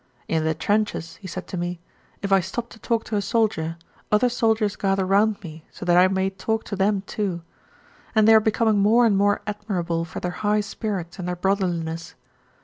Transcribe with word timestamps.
"In 0.27 0.45
the 0.45 0.55
trenches," 0.55 1.17
he 1.17 1.27
said 1.27 1.45
to 1.49 1.57
me, 1.57 1.79
"if 2.23 2.31
I 2.31 2.39
stop 2.39 2.69
to 2.69 2.79
talk 2.79 3.03
to 3.03 3.17
a 3.17 3.21
soldier, 3.21 3.77
other 4.11 4.29
soldiers 4.29 4.75
gather 4.75 5.05
round 5.05 5.39
me 5.43 5.63
so 5.69 5.85
that 5.85 5.95
I 5.95 6.07
may 6.07 6.31
talk 6.31 6.63
to 6.63 6.75
them 6.75 7.01
too. 7.05 7.43
And 8.15 8.27
they 8.27 8.33
are 8.33 8.39
becoming 8.39 8.79
more 8.79 9.05
and 9.05 9.15
more 9.15 9.41
admirable 9.45 10.03
for 10.05 10.19
their 10.19 10.31
high 10.41 10.61
spirits 10.61 11.19
and 11.19 11.27
their 11.27 11.35
brotherliness. 11.35 12.15